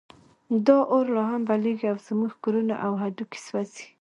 دا 0.67 0.77
اور 0.91 1.05
لا 1.15 1.23
هم 1.31 1.41
بلېږي 1.49 1.87
او 1.91 1.97
زموږ 2.07 2.31
کورونه 2.43 2.75
او 2.85 2.91
هډوکي 3.01 3.39
سوځوي. 3.45 3.87